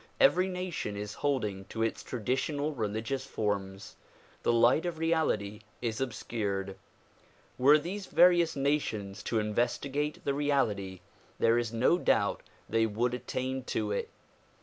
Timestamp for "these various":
7.77-8.55